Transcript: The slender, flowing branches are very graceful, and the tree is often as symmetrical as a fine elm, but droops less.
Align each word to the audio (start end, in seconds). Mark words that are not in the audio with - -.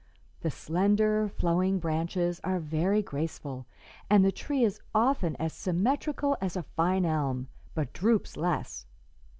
The 0.39 0.49
slender, 0.49 1.29
flowing 1.29 1.77
branches 1.77 2.41
are 2.43 2.59
very 2.59 3.03
graceful, 3.03 3.67
and 4.09 4.25
the 4.25 4.31
tree 4.31 4.63
is 4.63 4.81
often 4.95 5.35
as 5.35 5.53
symmetrical 5.53 6.35
as 6.41 6.55
a 6.55 6.63
fine 6.63 7.05
elm, 7.05 7.49
but 7.75 7.93
droops 7.93 8.35
less. 8.35 8.87